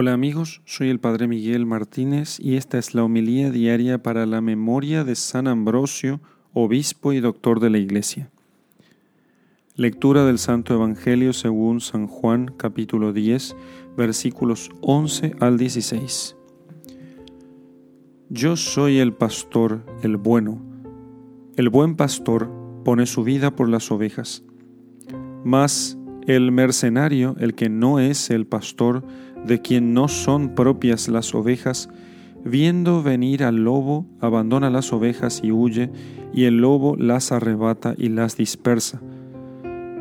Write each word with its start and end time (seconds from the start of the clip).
Hola 0.00 0.12
amigos, 0.12 0.62
soy 0.64 0.90
el 0.90 1.00
Padre 1.00 1.26
Miguel 1.26 1.66
Martínez 1.66 2.38
y 2.38 2.54
esta 2.54 2.78
es 2.78 2.94
la 2.94 3.02
homilía 3.02 3.50
diaria 3.50 4.00
para 4.00 4.26
la 4.26 4.40
memoria 4.40 5.02
de 5.02 5.16
San 5.16 5.48
Ambrosio, 5.48 6.20
obispo 6.52 7.12
y 7.12 7.18
doctor 7.18 7.58
de 7.58 7.68
la 7.68 7.78
Iglesia. 7.78 8.30
Lectura 9.74 10.24
del 10.24 10.38
Santo 10.38 10.72
Evangelio 10.72 11.32
según 11.32 11.80
San 11.80 12.06
Juan 12.06 12.54
capítulo 12.56 13.12
10 13.12 13.56
versículos 13.96 14.70
11 14.82 15.34
al 15.40 15.58
16. 15.58 16.36
Yo 18.28 18.54
soy 18.54 18.98
el 18.98 19.14
pastor, 19.14 19.84
el 20.04 20.16
bueno. 20.16 20.62
El 21.56 21.70
buen 21.70 21.96
pastor 21.96 22.48
pone 22.84 23.04
su 23.04 23.24
vida 23.24 23.56
por 23.56 23.68
las 23.68 23.90
ovejas. 23.90 24.44
Mas 25.42 25.98
el 26.28 26.52
mercenario, 26.52 27.34
el 27.40 27.54
que 27.54 27.68
no 27.68 27.98
es 27.98 28.28
el 28.30 28.46
pastor, 28.46 29.02
de 29.46 29.60
quien 29.60 29.94
no 29.94 30.08
son 30.08 30.54
propias 30.54 31.08
las 31.08 31.34
ovejas, 31.34 31.88
viendo 32.44 33.02
venir 33.02 33.44
al 33.44 33.64
lobo, 33.64 34.06
abandona 34.20 34.70
las 34.70 34.92
ovejas 34.92 35.40
y 35.42 35.52
huye, 35.52 35.90
y 36.32 36.44
el 36.44 36.58
lobo 36.58 36.96
las 36.96 37.32
arrebata 37.32 37.94
y 37.96 38.10
las 38.10 38.36
dispersa, 38.36 39.00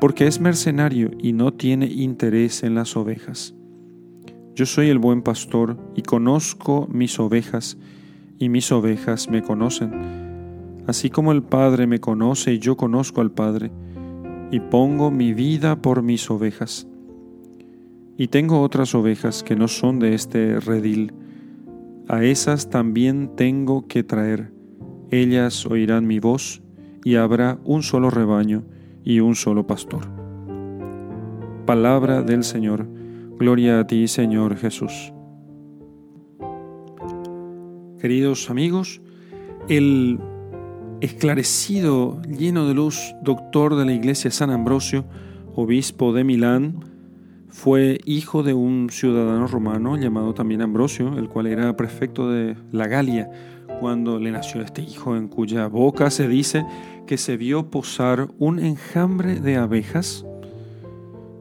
porque 0.00 0.26
es 0.26 0.40
mercenario 0.40 1.10
y 1.18 1.32
no 1.32 1.52
tiene 1.52 1.86
interés 1.86 2.62
en 2.62 2.74
las 2.74 2.96
ovejas. 2.96 3.54
Yo 4.54 4.66
soy 4.66 4.88
el 4.88 4.98
buen 4.98 5.22
pastor 5.22 5.78
y 5.94 6.02
conozco 6.02 6.88
mis 6.90 7.20
ovejas, 7.20 7.78
y 8.40 8.48
mis 8.48 8.72
ovejas 8.72 9.28
me 9.28 9.42
conocen, 9.42 10.82
así 10.88 11.10
como 11.10 11.32
el 11.32 11.42
Padre 11.42 11.86
me 11.86 12.00
conoce 12.00 12.54
y 12.54 12.58
yo 12.58 12.76
conozco 12.76 13.20
al 13.20 13.30
Padre, 13.30 13.70
y 14.50 14.60
pongo 14.60 15.12
mi 15.12 15.32
vida 15.32 15.80
por 15.80 16.02
mis 16.02 16.28
ovejas. 16.30 16.87
Y 18.20 18.28
tengo 18.28 18.60
otras 18.62 18.96
ovejas 18.96 19.44
que 19.44 19.54
no 19.54 19.68
son 19.68 20.00
de 20.00 20.12
este 20.12 20.58
redil. 20.58 21.14
A 22.08 22.24
esas 22.24 22.68
también 22.68 23.30
tengo 23.36 23.86
que 23.86 24.02
traer. 24.02 24.52
Ellas 25.12 25.64
oirán 25.64 26.06
mi 26.08 26.18
voz, 26.18 26.60
y 27.04 27.14
habrá 27.14 27.58
un 27.64 27.84
solo 27.84 28.10
rebaño 28.10 28.64
y 29.04 29.20
un 29.20 29.36
solo 29.36 29.68
pastor. 29.68 30.02
Palabra 31.64 32.22
del 32.22 32.42
Señor. 32.42 32.88
Gloria 33.38 33.78
a 33.78 33.86
ti, 33.86 34.08
Señor 34.08 34.56
Jesús. 34.56 35.12
Queridos 38.00 38.50
amigos, 38.50 39.00
el 39.68 40.18
esclarecido, 41.00 42.20
lleno 42.22 42.66
de 42.66 42.74
luz, 42.74 43.14
doctor 43.22 43.76
de 43.76 43.84
la 43.84 43.92
iglesia 43.92 44.32
San 44.32 44.50
Ambrosio, 44.50 45.04
obispo 45.54 46.12
de 46.12 46.24
Milán, 46.24 46.87
fue 47.48 48.00
hijo 48.04 48.42
de 48.42 48.54
un 48.54 48.90
ciudadano 48.90 49.46
romano 49.46 49.96
llamado 49.96 50.34
también 50.34 50.62
Ambrosio, 50.62 51.16
el 51.18 51.28
cual 51.28 51.46
era 51.46 51.76
prefecto 51.76 52.30
de 52.30 52.56
la 52.72 52.86
Galia, 52.86 53.30
cuando 53.80 54.18
le 54.18 54.30
nació 54.30 54.60
este 54.60 54.82
hijo 54.82 55.16
en 55.16 55.28
cuya 55.28 55.66
boca 55.68 56.10
se 56.10 56.28
dice 56.28 56.64
que 57.06 57.16
se 57.16 57.36
vio 57.36 57.70
posar 57.70 58.28
un 58.38 58.58
enjambre 58.58 59.40
de 59.40 59.56
abejas 59.56 60.26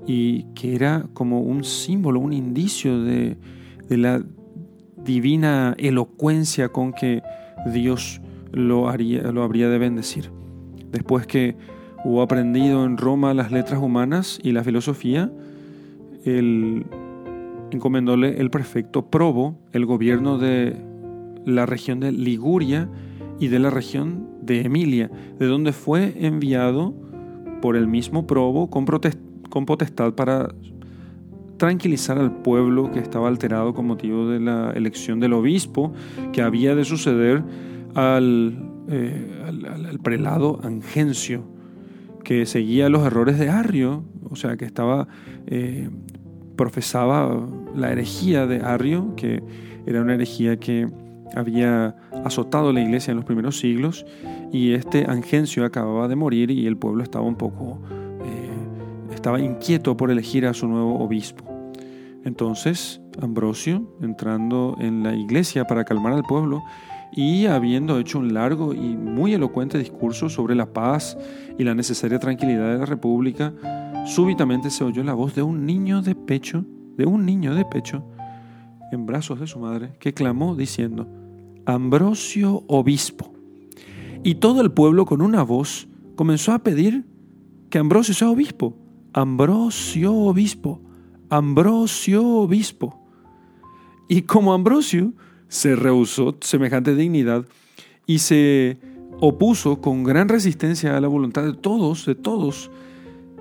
y 0.06 0.44
que 0.54 0.76
era 0.76 1.06
como 1.14 1.42
un 1.42 1.64
símbolo, 1.64 2.20
un 2.20 2.34
indicio 2.34 3.02
de, 3.02 3.38
la 3.90 4.24
divina 5.04 5.76
elocuencia 5.78 6.70
con 6.70 6.94
que 6.94 7.22
Dios 7.74 8.22
lo, 8.52 8.90
haría, 8.90 9.24
lo 9.32 9.44
habría 9.44 9.70
de 9.70 9.78
bendecir. 9.78 10.32
Después 10.92 11.28
que 11.28 11.58
hubo 12.06 12.22
aprendido 12.22 12.86
en 12.86 12.98
Roma 12.98 13.34
las 13.34 13.52
letras 13.52 13.82
humanas 13.82 14.40
y 14.42 14.54
la 14.54 14.64
filosofía, 14.64 15.32
el, 16.28 16.86
encomendóle 17.72 18.40
el 18.40 18.50
prefecto 18.50 19.10
Probo 19.10 19.58
el 19.72 19.86
gobierno 19.86 20.38
de 20.38 20.76
la 21.46 21.66
región 21.66 22.00
de 22.00 22.12
Liguria 22.12 22.90
y 23.40 23.48
de 23.48 23.60
la 23.60 23.70
región 23.70 24.28
de 24.42 24.62
Emilia, 24.62 25.10
de 25.40 25.46
donde 25.46 25.74
fue 25.74 26.14
enviado 26.26 26.94
por 27.62 27.76
el 27.76 27.88
mismo 27.88 28.28
Probo 28.28 28.70
con, 28.70 28.86
con 29.50 29.66
potestad 29.66 30.14
para 30.14 30.50
tranquilizar 31.58 32.18
al 32.18 32.32
pueblo 32.42 32.92
que 32.92 33.00
estaba 33.00 33.28
alterado 33.28 33.74
con 33.74 33.88
motivo 33.88 34.30
de 34.30 34.40
la 34.40 34.72
elección 34.72 35.20
del 35.20 35.34
obispo 35.34 35.92
que 36.32 36.42
había 36.42 36.76
de 36.76 36.86
suceder 36.86 37.44
eh, 38.90 39.44
al, 39.46 40.00
prelado 40.04 40.60
Angencio, 40.64 41.44
que 42.24 42.46
seguía 42.46 42.90
los 42.90 43.06
errores 43.06 43.40
de 43.40 43.50
Arrio, 43.50 44.04
o 44.30 44.36
sea, 44.36 44.56
que 44.56 44.66
estaba, 44.66 45.08
eh, 45.48 45.90
profesaba 46.58 47.48
la 47.76 47.92
herejía 47.92 48.46
de 48.46 48.60
Arrio, 48.62 49.16
que 49.16 49.42
era 49.86 50.02
una 50.02 50.16
herejía 50.16 50.58
que 50.58 50.90
había 51.36 51.96
azotado 52.26 52.74
la 52.74 52.82
iglesia 52.82 53.12
en 53.12 53.18
los 53.18 53.26
primeros 53.26 53.60
siglos, 53.60 54.06
y 54.52 54.74
este 54.74 55.06
Angencio 55.08 55.64
acababa 55.64 56.08
de 56.08 56.16
morir 56.16 56.52
y 56.52 56.68
el 56.68 56.78
pueblo 56.78 57.04
estaba 57.04 57.26
un 57.26 57.36
poco, 57.36 57.80
eh, 58.26 59.14
estaba 59.14 59.40
inquieto 59.40 59.96
por 59.96 60.12
elegir 60.12 60.46
a 60.46 60.54
su 60.54 60.68
nuevo 60.68 61.00
obispo. 61.00 61.46
Entonces, 62.26 63.02
Ambrosio, 63.22 63.96
entrando 64.02 64.76
en 64.80 65.04
la 65.04 65.16
iglesia 65.16 65.66
para 65.66 65.86
calmar 65.86 66.14
al 66.14 66.24
pueblo, 66.24 66.62
y 67.12 67.46
habiendo 67.46 68.00
hecho 68.00 68.20
un 68.20 68.34
largo 68.34 68.74
y 68.74 68.98
muy 68.98 69.34
elocuente 69.34 69.78
discurso 69.78 70.30
sobre 70.30 70.56
la 70.56 70.74
paz 70.74 71.18
y 71.58 71.64
la 71.64 71.74
necesaria 71.74 72.20
tranquilidad 72.20 72.74
de 72.74 72.80
la 72.80 72.86
República, 72.86 73.54
súbitamente 74.08 74.70
se 74.70 74.84
oyó 74.84 75.04
la 75.04 75.14
voz 75.14 75.36
de 75.36 75.44
un 75.44 75.66
niño 75.66 76.02
de 76.02 76.16
pecho, 76.16 76.66
de 76.98 77.06
un 77.06 77.26
niño 77.26 77.54
de 77.54 77.66
pecho, 77.66 78.04
en 78.92 79.06
brazos 79.06 79.40
de 79.40 79.48
su 79.48 79.60
madre, 79.60 79.96
que 80.00 80.14
clamó 80.14 80.56
diciendo, 80.56 81.08
Ambrosio 81.66 82.64
obispo. 82.68 83.34
Y 84.24 84.36
todo 84.36 84.62
el 84.62 84.72
pueblo 84.72 85.06
con 85.06 85.22
una 85.22 85.44
voz 85.44 85.88
comenzó 86.16 86.54
a 86.54 86.60
pedir 86.60 87.06
que 87.70 87.78
Ambrosio 87.78 88.14
sea 88.14 88.30
obispo. 88.30 88.78
Ambrosio 89.14 90.14
obispo. 90.14 90.82
Ambrosio 91.30 92.26
obispo. 92.26 93.06
Y 94.08 94.22
como 94.22 94.54
Ambrosio 94.54 95.14
se 95.50 95.76
rehusó 95.76 96.38
semejante 96.42 96.96
dignidad 96.96 97.46
y 98.06 98.20
se 98.20 98.80
opuso 99.20 99.82
con 99.82 100.04
gran 100.04 100.30
resistencia 100.30 100.96
a 100.96 101.02
la 101.02 101.08
voluntad 101.08 101.44
de 101.44 101.54
todos, 101.54 102.06
de 102.06 102.16
todos, 102.16 102.72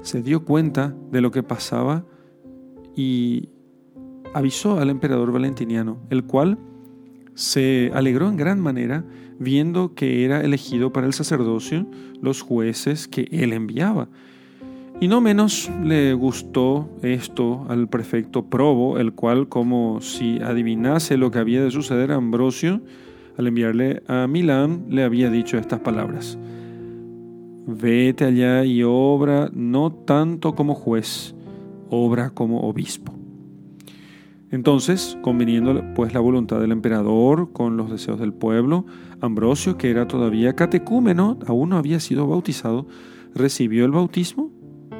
se 0.02 0.22
dio 0.22 0.44
cuenta 0.44 0.94
de 1.10 1.20
lo 1.20 1.30
que 1.30 1.42
pasaba 1.42 2.04
y 2.94 3.48
avisó 4.34 4.78
al 4.78 4.90
emperador 4.90 5.32
Valentiniano, 5.32 5.98
el 6.10 6.24
cual 6.24 6.58
se 7.34 7.90
alegró 7.94 8.28
en 8.28 8.36
gran 8.36 8.60
manera 8.60 9.04
viendo 9.38 9.94
que 9.94 10.24
era 10.24 10.40
elegido 10.42 10.92
para 10.92 11.06
el 11.06 11.12
sacerdocio 11.12 11.86
los 12.20 12.40
jueces 12.40 13.08
que 13.08 13.28
él 13.30 13.52
enviaba. 13.52 14.08
Y 14.98 15.08
no 15.08 15.20
menos 15.20 15.70
le 15.84 16.14
gustó 16.14 16.88
esto 17.02 17.66
al 17.68 17.86
prefecto 17.88 18.46
Probo, 18.46 18.98
el 18.98 19.12
cual, 19.12 19.48
como 19.48 20.00
si 20.00 20.38
adivinase 20.40 21.18
lo 21.18 21.30
que 21.30 21.38
había 21.38 21.62
de 21.62 21.70
suceder 21.70 22.12
a 22.12 22.16
Ambrosio, 22.16 22.80
al 23.36 23.46
enviarle 23.46 24.02
a 24.06 24.26
Milán, 24.26 24.86
le 24.88 25.02
había 25.02 25.28
dicho 25.28 25.58
estas 25.58 25.80
palabras. 25.80 26.38
Vete 27.66 28.24
allá 28.24 28.64
y 28.64 28.84
obra 28.84 29.50
no 29.52 29.92
tanto 29.92 30.54
como 30.54 30.74
juez, 30.74 31.34
obra 31.90 32.30
como 32.30 32.60
obispo. 32.60 33.12
Entonces, 34.52 35.18
conviniendo 35.20 35.82
pues 35.94 36.14
la 36.14 36.20
voluntad 36.20 36.60
del 36.60 36.70
emperador 36.70 37.52
con 37.52 37.76
los 37.76 37.90
deseos 37.90 38.20
del 38.20 38.32
pueblo, 38.32 38.86
Ambrosio, 39.20 39.76
que 39.76 39.90
era 39.90 40.06
todavía 40.06 40.54
catecúmeno, 40.54 41.38
aún 41.46 41.70
no 41.70 41.76
había 41.76 41.98
sido 41.98 42.28
bautizado, 42.28 42.86
recibió 43.34 43.84
el 43.84 43.90
bautismo 43.90 44.52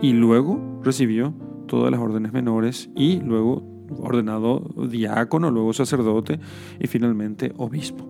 y 0.02 0.12
luego 0.12 0.80
recibió 0.82 1.34
todas 1.68 1.92
las 1.92 2.00
órdenes 2.00 2.32
menores 2.32 2.90
y 2.96 3.20
luego 3.20 3.62
ordenado 3.98 4.74
diácono, 4.90 5.52
luego 5.52 5.72
sacerdote 5.72 6.40
y 6.80 6.88
finalmente 6.88 7.52
obispo. 7.56 8.04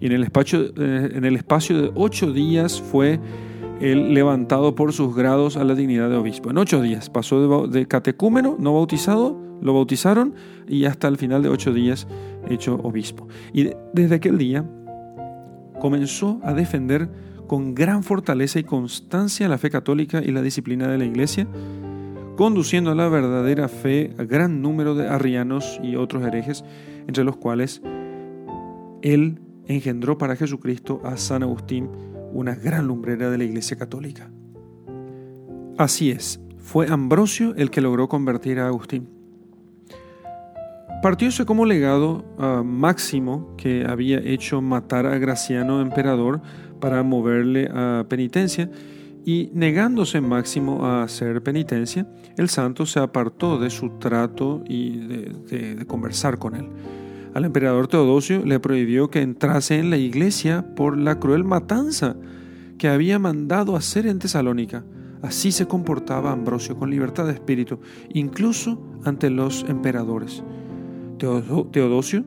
Y 0.00 0.06
en 0.06 0.12
el 0.12 0.22
espacio, 0.24 0.60
eh, 0.76 1.10
en 1.14 1.24
el 1.24 1.36
espacio 1.36 1.80
de 1.80 1.90
ocho 1.94 2.30
días 2.32 2.80
fue 2.80 3.18
él 3.80 4.14
levantado 4.14 4.74
por 4.74 4.92
sus 4.92 5.14
grados 5.14 5.56
a 5.56 5.64
la 5.64 5.74
dignidad 5.74 6.08
de 6.10 6.16
obispo. 6.16 6.50
En 6.50 6.58
ocho 6.58 6.80
días 6.82 7.10
pasó 7.10 7.66
de, 7.68 7.86
catecúmeno, 7.86 8.56
no 8.58 8.74
bautizado, 8.74 9.38
lo 9.60 9.74
bautizaron 9.74 10.34
y 10.66 10.84
hasta 10.84 11.08
el 11.08 11.16
final 11.16 11.42
de 11.42 11.48
ocho 11.48 11.72
días 11.72 12.06
hecho 12.48 12.76
obispo. 12.82 13.28
Y 13.52 13.70
desde 13.92 14.16
aquel 14.16 14.38
día 14.38 14.64
comenzó 15.80 16.40
a 16.42 16.52
defender 16.52 17.08
con 17.46 17.74
gran 17.74 18.02
fortaleza 18.02 18.58
y 18.58 18.64
constancia 18.64 19.48
la 19.48 19.58
fe 19.58 19.70
católica 19.70 20.22
y 20.22 20.32
la 20.32 20.42
disciplina 20.42 20.88
de 20.88 20.98
la 20.98 21.04
Iglesia, 21.04 21.46
conduciendo 22.36 22.90
a 22.90 22.94
la 22.94 23.08
verdadera 23.08 23.68
fe 23.68 24.14
a 24.18 24.24
gran 24.24 24.60
número 24.60 24.94
de 24.94 25.08
arrianos 25.08 25.80
y 25.82 25.96
otros 25.96 26.24
herejes, 26.24 26.64
entre 27.06 27.24
los 27.24 27.36
cuales 27.36 27.80
él 29.02 29.40
engendró 29.66 30.18
para 30.18 30.36
Jesucristo 30.36 31.00
a 31.04 31.16
San 31.16 31.42
Agustín, 31.42 31.88
una 32.38 32.54
gran 32.54 32.86
lumbrera 32.86 33.30
de 33.30 33.38
la 33.38 33.44
Iglesia 33.44 33.76
católica. 33.76 34.30
Así 35.76 36.10
es, 36.10 36.40
fue 36.58 36.86
Ambrosio 36.88 37.54
el 37.56 37.70
que 37.70 37.80
logró 37.80 38.08
convertir 38.08 38.60
a 38.60 38.68
Agustín. 38.68 39.08
Partióse 41.02 41.44
como 41.44 41.64
legado 41.64 42.24
a 42.38 42.62
Máximo, 42.62 43.54
que 43.56 43.84
había 43.88 44.18
hecho 44.18 44.60
matar 44.60 45.06
a 45.06 45.18
Graciano 45.18 45.80
emperador 45.80 46.40
para 46.80 47.02
moverle 47.02 47.68
a 47.72 48.06
penitencia, 48.08 48.70
y 49.24 49.50
negándose 49.52 50.20
Máximo 50.20 50.86
a 50.86 51.02
hacer 51.02 51.42
penitencia, 51.42 52.06
el 52.36 52.48
santo 52.48 52.86
se 52.86 53.00
apartó 53.00 53.58
de 53.58 53.70
su 53.70 53.98
trato 53.98 54.62
y 54.66 54.98
de, 54.98 55.84
conversar 55.86 56.38
con 56.38 56.54
él. 56.54 56.68
Al 57.34 57.44
emperador 57.44 57.88
Teodosio 57.88 58.44
le 58.44 58.58
prohibió 58.58 59.10
que 59.10 59.22
entrase 59.22 59.78
en 59.78 59.90
la 59.90 59.96
iglesia 59.96 60.74
por 60.74 60.96
la 60.96 61.20
cruel 61.20 61.44
matanza 61.44 62.16
que 62.78 62.88
había 62.88 63.18
mandado 63.18 63.76
hacer 63.76 64.06
en 64.06 64.18
Tesalónica. 64.18 64.84
Así 65.20 65.52
se 65.52 65.66
comportaba 65.66 66.32
Ambrosio 66.32 66.76
con 66.76 66.90
libertad 66.90 67.26
de 67.26 67.32
espíritu, 67.32 67.80
incluso 68.14 68.80
ante 69.04 69.30
los 69.30 69.64
emperadores. 69.68 70.42
Teodosio, 71.18 72.24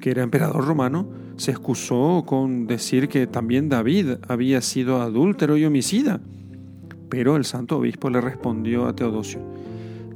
que 0.00 0.10
era 0.10 0.22
emperador 0.22 0.66
romano, 0.66 1.08
se 1.36 1.50
excusó 1.50 2.22
con 2.26 2.66
decir 2.66 3.08
que 3.08 3.26
también 3.26 3.68
David 3.68 4.18
había 4.28 4.60
sido 4.60 5.00
adúltero 5.00 5.56
y 5.56 5.64
homicida. 5.64 6.20
Pero 7.08 7.36
el 7.36 7.44
santo 7.44 7.78
obispo 7.78 8.10
le 8.10 8.20
respondió 8.20 8.86
a 8.86 8.94
Teodosio, 8.94 9.40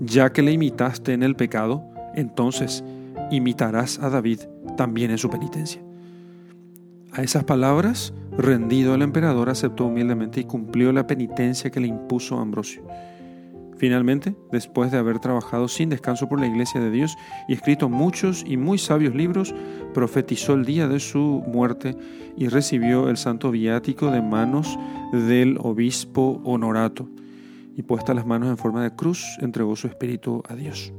ya 0.01 0.33
que 0.33 0.43
le 0.43 0.53
imitaste 0.53 1.13
en 1.13 1.23
el 1.23 1.35
pecado, 1.35 1.83
entonces 2.15 2.85
imitarás 3.31 3.99
a 3.99 4.11
David 4.11 4.41
también 4.77 5.11
en 5.11 5.19
su 5.19 5.31
penitencia. 5.31 5.83
A 7.13 7.23
esas 7.23 7.45
palabras, 7.45 8.13
rendido 8.37 8.95
el 8.95 9.03
emperador 9.03 9.49
aceptó 9.49 9.87
humildemente 9.87 10.41
y 10.41 10.45
cumplió 10.45 10.93
la 10.93 11.07
penitencia 11.07 11.71
que 11.71 11.81
le 11.81 11.89
impuso 11.89 12.39
Ambrosio. 12.39 12.83
Finalmente, 13.79 14.35
después 14.51 14.91
de 14.91 14.99
haber 14.99 15.21
trabajado 15.21 15.69
sin 15.69 15.89
descanso 15.89 16.29
por 16.29 16.41
la 16.41 16.49
Iglesia 16.49 16.81
de 16.81 16.91
Dios 16.91 17.17
y 17.49 17.55
escrito 17.55 17.89
muchos 17.89 18.45
y 18.47 18.57
muy 18.57 18.77
sabios 18.77 19.15
libros, 19.15 19.55
profetizó 19.95 20.55
el 20.55 20.65
día 20.65 20.89
de 20.89 20.99
su 20.99 21.45
muerte 21.47 21.97
y 22.37 22.49
recibió 22.49 23.09
el 23.09 23.17
santo 23.17 23.53
viático 23.53 24.11
de 24.11 24.21
manos 24.21 24.79
del 25.13 25.59
obispo 25.61 26.43
Honorato, 26.45 27.09
y 27.77 27.83
puesta 27.83 28.15
las 28.15 28.27
manos 28.27 28.49
en 28.49 28.59
forma 28.59 28.83
de 28.83 28.95
cruz, 28.97 29.25
entregó 29.41 29.77
su 29.77 29.87
espíritu 29.87 30.43
a 30.49 30.57
Dios. 30.57 30.93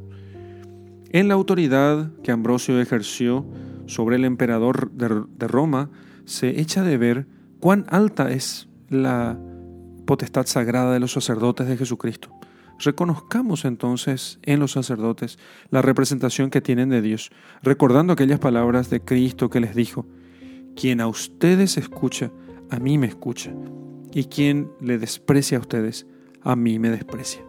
En 1.11 1.27
la 1.27 1.33
autoridad 1.33 2.11
que 2.23 2.31
Ambrosio 2.31 2.79
ejerció 2.79 3.45
sobre 3.87 4.17
el 4.17 4.25
emperador 4.25 4.91
de 4.91 5.47
Roma, 5.47 5.89
se 6.25 6.59
echa 6.59 6.83
de 6.83 6.97
ver 6.97 7.25
cuán 7.59 7.85
alta 7.89 8.31
es 8.31 8.69
la 8.89 9.39
potestad 10.05 10.45
sagrada 10.45 10.93
de 10.93 10.99
los 10.99 11.13
sacerdotes 11.13 11.67
de 11.67 11.77
Jesucristo. 11.77 12.29
Reconozcamos 12.77 13.65
entonces 13.65 14.39
en 14.43 14.59
los 14.59 14.73
sacerdotes 14.73 15.39
la 15.71 15.81
representación 15.81 16.51
que 16.51 16.61
tienen 16.61 16.89
de 16.89 17.01
Dios, 17.01 17.31
recordando 17.63 18.13
aquellas 18.13 18.39
palabras 18.39 18.91
de 18.91 19.01
Cristo 19.01 19.49
que 19.49 19.59
les 19.59 19.73
dijo, 19.73 20.05
quien 20.75 21.01
a 21.01 21.07
ustedes 21.07 21.77
escucha, 21.77 22.31
a 22.69 22.79
mí 22.79 22.99
me 22.99 23.07
escucha, 23.07 23.51
y 24.13 24.25
quien 24.25 24.71
le 24.79 24.99
desprecia 24.99 25.57
a 25.57 25.61
ustedes, 25.61 26.05
a 26.41 26.55
mí 26.55 26.77
me 26.77 26.89
desprecia. 26.89 27.48